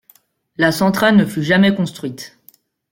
[0.57, 2.39] La centrale ne fut jamais construite.